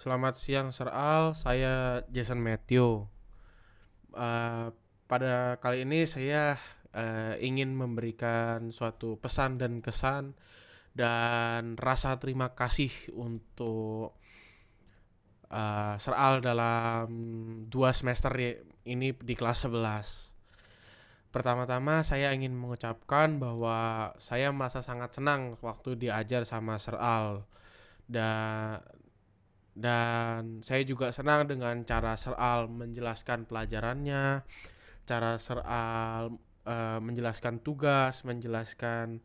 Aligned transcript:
Selamat 0.00 0.32
siang 0.32 0.72
Sir 0.72 0.88
Al, 0.88 1.36
saya 1.36 2.00
Jason 2.08 2.40
Matthew. 2.40 3.04
Eh, 4.16 4.72
pada 5.04 5.60
kali 5.60 5.84
ini 5.84 6.08
saya 6.08 6.56
eh, 6.96 7.36
ingin 7.44 7.76
memberikan 7.76 8.72
suatu 8.72 9.20
pesan 9.20 9.60
dan 9.60 9.84
kesan 9.84 10.32
dan 10.96 11.76
rasa 11.76 12.16
terima 12.16 12.56
kasih 12.56 12.88
untuk 13.12 14.16
eh, 15.52 15.94
Sir 16.00 16.16
Al 16.16 16.40
dalam 16.40 17.08
dua 17.68 17.92
semester 17.92 18.32
ini 18.88 19.12
di 19.12 19.34
kelas 19.36 19.68
11. 19.68 21.28
Pertama-tama 21.28 22.08
saya 22.08 22.32
ingin 22.32 22.56
mengucapkan 22.56 23.36
bahwa 23.36 24.16
saya 24.16 24.48
merasa 24.48 24.80
sangat 24.80 25.12
senang 25.12 25.60
waktu 25.60 25.92
diajar 26.00 26.48
sama 26.48 26.80
Sir 26.80 26.96
Al. 26.96 27.44
Dan 28.08 28.80
dan 29.74 30.60
saya 30.66 30.82
juga 30.82 31.14
senang 31.14 31.46
dengan 31.46 31.86
cara 31.86 32.18
Sir 32.18 32.34
Al 32.34 32.66
menjelaskan 32.66 33.46
pelajarannya, 33.46 34.42
cara 35.06 35.30
Sir 35.38 35.62
Al 35.62 36.34
eh, 36.66 36.98
menjelaskan 36.98 37.62
tugas, 37.62 38.26
menjelaskan 38.26 39.22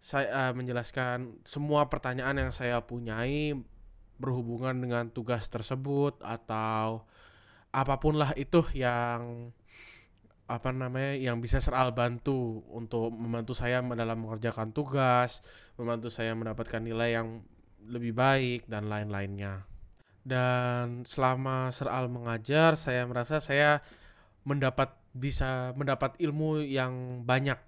saya 0.00 0.50
eh, 0.50 0.52
menjelaskan 0.56 1.44
semua 1.44 1.86
pertanyaan 1.92 2.48
yang 2.48 2.52
saya 2.56 2.80
punyai 2.82 3.52
berhubungan 4.20 4.76
dengan 4.76 5.08
tugas 5.12 5.48
tersebut 5.48 6.20
atau 6.20 7.04
apa 7.70 7.94
pun 8.02 8.18
lah 8.18 8.34
itu 8.34 8.66
yang 8.74 9.52
apa 10.50 10.74
namanya 10.74 11.14
yang 11.14 11.38
bisa 11.38 11.62
Sir 11.62 11.78
Al 11.78 11.94
bantu 11.94 12.66
untuk 12.74 13.14
membantu 13.14 13.54
saya 13.54 13.78
dalam 13.86 14.18
mengerjakan 14.26 14.74
tugas, 14.74 15.46
membantu 15.78 16.10
saya 16.10 16.34
mendapatkan 16.34 16.82
nilai 16.82 17.14
yang 17.14 17.46
lebih 17.86 18.12
baik 18.12 18.68
dan 18.68 18.88
lain-lainnya. 18.90 19.64
Dan 20.20 21.08
selama 21.08 21.72
Sir 21.72 21.88
Al 21.88 22.12
mengajar, 22.12 22.76
saya 22.76 23.08
merasa 23.08 23.40
saya 23.40 23.80
mendapat 24.44 24.92
bisa 25.10 25.74
mendapat 25.74 26.14
ilmu 26.22 26.62
yang 26.62 27.24
banyak 27.26 27.58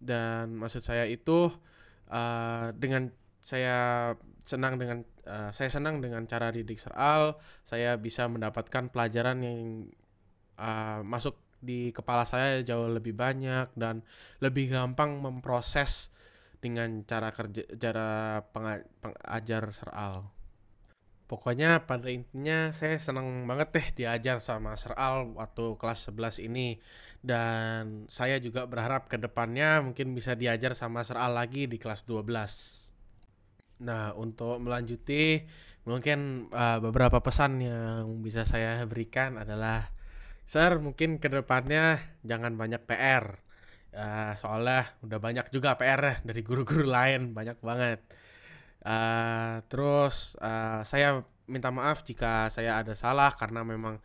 dan 0.00 0.56
maksud 0.56 0.84
saya 0.84 1.08
itu 1.08 1.52
uh, 2.08 2.72
dengan 2.76 3.12
saya 3.40 4.12
senang 4.44 4.76
dengan 4.76 5.04
uh, 5.24 5.48
saya 5.52 5.72
senang 5.72 6.00
dengan 6.04 6.24
cara 6.28 6.52
didik 6.52 6.80
Sir 6.80 6.92
Al, 6.96 7.36
saya 7.64 7.96
bisa 7.96 8.28
mendapatkan 8.28 8.88
pelajaran 8.92 9.38
yang 9.44 9.60
uh, 10.60 11.00
masuk 11.04 11.36
di 11.60 11.92
kepala 11.92 12.24
saya 12.24 12.64
jauh 12.64 12.88
lebih 12.88 13.12
banyak 13.12 13.68
dan 13.76 14.00
lebih 14.40 14.72
gampang 14.72 15.20
memproses 15.20 16.08
dengan 16.60 17.02
cara 17.08 17.32
kerja 17.32 17.64
cara 17.76 18.40
pengajar 18.52 19.72
Sir 19.72 19.90
Al. 19.96 20.28
Pokoknya 21.24 21.86
pada 21.86 22.10
intinya 22.10 22.74
saya 22.74 22.98
senang 22.98 23.46
banget 23.46 23.68
deh 23.70 23.86
diajar 24.02 24.42
sama 24.42 24.74
Sir 24.74 24.92
Al 24.98 25.30
waktu 25.38 25.78
kelas 25.78 26.10
11 26.10 26.42
ini 26.46 26.82
dan 27.22 28.10
saya 28.10 28.42
juga 28.42 28.66
berharap 28.66 29.06
ke 29.06 29.14
depannya 29.14 29.78
mungkin 29.78 30.12
bisa 30.12 30.34
diajar 30.34 30.74
sama 30.74 31.06
Sir 31.06 31.16
Al 31.16 31.38
lagi 31.38 31.70
di 31.70 31.78
kelas 31.78 32.02
12. 32.04 33.86
Nah, 33.86 34.12
untuk 34.18 34.60
melanjuti 34.60 35.46
mungkin 35.88 36.50
uh, 36.52 36.82
beberapa 36.82 37.24
pesan 37.24 37.62
yang 37.64 38.20
bisa 38.20 38.44
saya 38.44 38.84
berikan 38.84 39.40
adalah 39.40 39.88
Sir, 40.50 40.82
mungkin 40.82 41.22
ke 41.22 41.30
depannya 41.30 42.02
jangan 42.26 42.58
banyak 42.58 42.82
PR. 42.82 43.38
Uh, 43.90 44.38
soalnya 44.38 44.86
udah 45.02 45.18
banyak 45.18 45.50
juga 45.50 45.74
PR 45.74 46.22
dari 46.22 46.40
guru-guru 46.46 46.86
lain, 46.86 47.34
banyak 47.34 47.58
banget. 47.58 48.00
Uh, 48.80 49.60
terus 49.68 50.38
uh, 50.40 50.80
saya 50.88 51.26
minta 51.50 51.68
maaf 51.74 52.06
jika 52.06 52.48
saya 52.48 52.80
ada 52.80 52.94
salah 52.94 53.34
karena 53.34 53.60
memang 53.66 54.00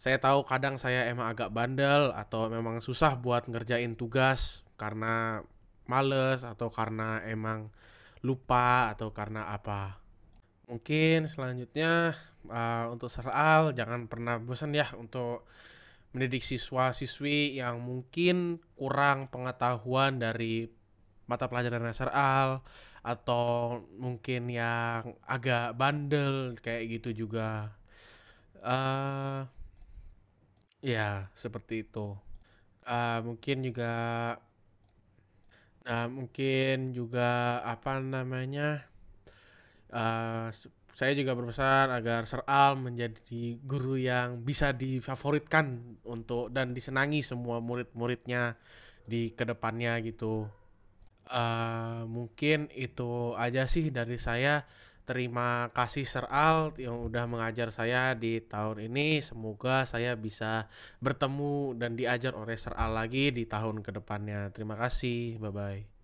saya 0.00 0.16
tahu 0.22 0.46
kadang 0.46 0.78
saya 0.78 1.08
emang 1.10 1.32
agak 1.32 1.50
bandel 1.52 2.14
atau 2.14 2.46
memang 2.46 2.78
susah 2.80 3.18
buat 3.18 3.48
ngerjain 3.50 3.96
tugas 3.98 4.62
karena 4.78 5.42
males 5.88 6.44
atau 6.44 6.68
karena 6.68 7.24
emang 7.26 7.72
lupa 8.20 8.92
atau 8.92 9.10
karena 9.10 9.50
apa. 9.50 9.98
Mungkin 10.68 11.30
selanjutnya 11.30 12.12
uh, 12.50 12.92
untuk 12.92 13.08
soal 13.08 13.72
jangan 13.72 14.06
pernah 14.10 14.36
bosan 14.36 14.74
ya 14.74 14.90
untuk 14.98 15.46
mendidik 16.16 16.40
siswa-siswi 16.40 17.60
yang 17.60 17.84
mungkin 17.84 18.64
kurang 18.72 19.28
pengetahuan 19.28 20.16
dari 20.16 20.72
mata 21.28 21.44
pelajaran 21.44 21.84
dasar 21.84 22.08
al 22.16 22.64
atau 23.04 23.78
mungkin 24.00 24.48
yang 24.48 25.12
agak 25.28 25.76
bandel 25.76 26.56
kayak 26.64 26.98
gitu 26.98 27.28
juga. 27.28 27.76
uh, 28.64 29.44
ya 30.80 31.28
seperti 31.36 31.84
itu. 31.84 32.16
uh, 32.86 33.18
mungkin 33.26 33.56
juga 33.66 33.94
nah 35.86 36.10
mungkin 36.10 36.90
juga 36.98 37.62
apa 37.62 38.02
namanya, 38.02 38.82
uh, 39.94 40.50
saya 40.96 41.12
juga 41.12 41.36
berpesan 41.36 41.92
agar 41.92 42.24
Seral 42.24 42.80
menjadi 42.80 43.60
guru 43.60 44.00
yang 44.00 44.40
bisa 44.40 44.72
difavoritkan 44.72 46.00
untuk 46.08 46.48
dan 46.48 46.72
disenangi 46.72 47.20
semua 47.20 47.60
murid-muridnya 47.60 48.56
di 49.04 49.36
ke 49.36 49.44
depannya 49.44 50.00
gitu. 50.00 50.48
Uh, 51.28 52.08
mungkin 52.08 52.72
itu 52.72 53.36
aja 53.36 53.68
sih 53.68 53.92
dari 53.92 54.16
saya. 54.16 54.64
Terima 55.04 55.68
kasih 55.70 56.08
Sir 56.08 56.26
Al 56.32 56.72
yang 56.80 56.98
udah 57.04 57.28
mengajar 57.28 57.68
saya 57.70 58.16
di 58.16 58.40
tahun 58.40 58.88
ini. 58.88 59.20
Semoga 59.20 59.84
saya 59.84 60.16
bisa 60.16 60.64
bertemu 61.04 61.76
dan 61.76 61.92
diajar 61.94 62.32
oleh 62.32 62.56
Sir 62.56 62.72
Al 62.72 62.96
lagi 62.96 63.30
di 63.36 63.44
tahun 63.44 63.84
ke 63.84 64.00
depannya. 64.00 64.48
Terima 64.48 64.80
kasih. 64.80 65.36
Bye 65.44 65.52
bye. 65.52 65.95